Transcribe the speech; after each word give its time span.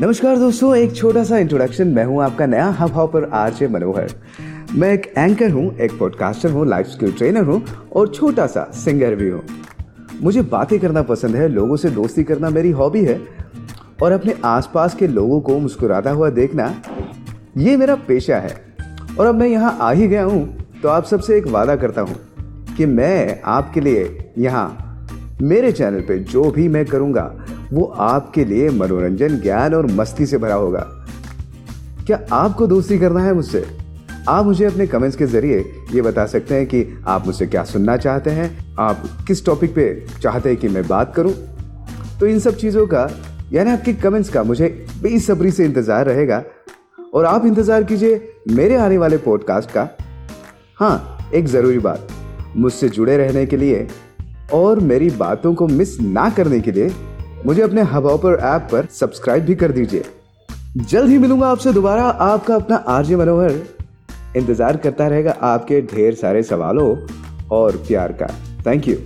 नमस्कार 0.00 0.38
दोस्तों, 0.38 0.74
एक 0.76 0.94
छोटा 0.94 1.22
सा 1.24 1.36
इंट्रोडक्शन 1.38 1.88
मैं 1.88 2.04
हूँ 2.04 2.22
आपका 2.22 2.46
नया 2.46 2.66
हब 2.78 2.92
हॉपर 2.92 3.24
आरजे 3.34 3.68
मनोहर। 3.68 4.10
मैं 4.72 4.92
एक 4.92 5.06
एंकर 5.18 5.50
हूँ, 5.50 5.76
एक 5.76 5.98
पॉडकास्टर 5.98 6.50
हूँ 6.50 6.66
लाइफ 6.68 6.86
स्किल 6.86 7.12
ट्रेनर 7.12 7.44
हूँ 7.44 7.62
और 7.92 8.08
छोटा 8.08 8.46
सा 8.46 8.64
सिंगर 8.74 9.14
भी 9.14 9.28
हूँ। 9.28 9.42
मुझे 10.22 10.42
बातें 10.42 10.78
करना 10.80 11.02
पसंद 11.02 11.36
है, 11.36 11.48
लोगों 11.48 11.76
से 11.76 11.90
दोस्ती 11.90 12.24
करना 12.24 12.50
मेरी 12.50 12.70
हॉबी 12.70 13.04
है 13.04 13.20
और 14.02 14.12
अपने 14.12 14.34
आसपास 14.44 14.94
के 14.94 15.06
लोगों 15.08 15.40
को 15.40 15.58
मुस्कुराता 15.58 16.10
हुआ 16.10 16.30
देखना 16.30 16.72
ये 17.56 17.76
मेरा 17.76 17.94
पेशा 18.08 18.38
है। 18.38 18.54
और 19.18 19.26
अब 19.26 19.34
मैं 19.34 19.48
यहाँ 19.48 19.76
आ 19.80 19.90
ही 19.90 20.08
गया 20.08 20.24
हूँ 20.24 20.46
तो 20.82 20.88
आप 20.88 21.04
सबसे 21.06 21.38
एक 21.38 21.46
वादा 21.48 21.76
करता 21.76 22.00
हूँ 22.00 22.74
कि 22.76 22.86
मैं 22.86 23.40
आपके 23.46 23.80
लिए 23.80 24.32
यहाँ 24.38 24.68
मेरे 25.42 25.72
चैनल 25.72 26.00
पे 26.00 26.18
जो 26.20 26.50
भी 26.50 26.68
मैं 26.68 26.84
करूँगा 26.86 27.32
वो 27.72 27.84
आपके 27.84 28.44
लिए 28.44 28.68
मनोरंजन, 28.70 29.40
ज्ञान 29.40 29.74
और 29.74 29.86
मस्ती 29.86 30.26
से 30.26 30.38
भरा 30.38 30.54
होगा। 30.54 30.80
क्या 32.06 32.20
आपको 32.32 32.66
दोस्ती 32.66 32.98
करना 32.98 33.20
है 33.20 33.32
मुझसे? 33.34 33.64
आप 34.28 34.44
मुझे 34.44 34.64
अपने 34.64 34.86
कमेंट्स 34.86 35.16
के 35.16 35.26
ज़रिए 35.26 35.58
ये 35.92 36.02
बता 36.02 36.26
सकते 36.26 36.54
हैं 36.54 36.66
कि 36.66 36.84
आप 37.06 37.26
मुझसे 37.26 37.46
क्या 37.46 37.64
सुनना 37.64 37.96
चाहते 37.96 38.30
हैं। 38.30 38.50
आप 38.80 39.02
किस 39.26 39.44
टॉपिक 39.46 39.74
पे 39.74 40.06
चाहते 40.22 40.48
हैं 40.48 40.58
कि 40.58 40.68
मैं 40.68 40.86
बात 40.88 41.14
करूँ? 41.14 41.32
तो 42.20 42.26
इन 42.26 42.38
सब 42.38 42.56
चीज़ों 42.56 42.86
का, 42.86 43.08
यानी 43.52 43.70
आपके 43.70 43.92
कमेंट्स 43.94 44.28
का 44.28 44.42
मुझे 44.42 44.68
बेसब्री 45.02 45.50
से 45.50 45.64
इंतज़ार 45.64 46.06
रहेगा। 46.06 46.42
और 47.14 47.24
आप 47.24 47.46
इंतज़ार 47.46 47.84
कीजिए 47.84 48.20
मेरे 48.50 48.76
आने 48.76 48.98
वाले 48.98 49.16
पॉडकास्ट 49.18 49.70
का। 49.70 49.88
हाँ 50.78 51.30
एक 51.34 51.46
ज़रूरी 51.46 51.78
बात, 51.78 52.08
मुझसे 52.56 52.88
जुड़े 52.88 53.16
रहने 53.16 53.44
के 53.46 53.56
लिए 53.56 53.86
और 54.52 54.80
मेरी 54.80 55.10
बातों 55.10 55.54
को 55.54 55.66
मिस 55.68 56.00
ना 56.00 56.28
करने 56.30 56.60
के 56.60 56.72
लिए 56.72 56.90
मुझे 57.46 57.62
अपने 57.62 57.82
हबॉपर 57.84 58.38
ऐप 58.44 58.68
पर 58.72 58.86
सब्सक्राइब 58.92 59.44
भी 59.44 59.54
कर 59.54 59.72
दीजिए। 59.72 60.04
जल्द 60.78 61.10
ही 61.10 61.18
मिलूँगा 61.18 61.48
आपसे 61.48 61.72
दोबारा। 61.72 62.04
आपका 62.04 62.54
अपना 62.54 62.76
आरजे 62.88 63.16
मनोहर 63.16 63.52
इंतज़ार 64.36 64.76
करता 64.76 65.06
रहेगा 65.08 65.36
आपके 65.42 65.80
ढेर 65.92 66.14
सारे 66.14 66.42
सवालों 66.42 66.88
और 67.52 67.76
प्यार 67.88 68.12
का। 68.12 68.26
Thank 68.66 68.88
you 68.88 68.96